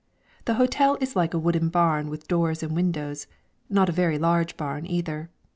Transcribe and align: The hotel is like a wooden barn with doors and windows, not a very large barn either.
The 0.45 0.55
hotel 0.55 0.97
is 0.99 1.15
like 1.15 1.35
a 1.35 1.37
wooden 1.37 1.69
barn 1.69 2.09
with 2.09 2.27
doors 2.27 2.63
and 2.63 2.75
windows, 2.75 3.27
not 3.69 3.87
a 3.87 3.91
very 3.91 4.17
large 4.17 4.57
barn 4.57 4.87
either. 4.87 5.29